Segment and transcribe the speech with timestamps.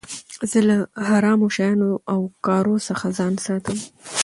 [0.49, 0.77] زه له
[1.07, 3.77] حرامو شيانو او کارو څخه ځان ساتم.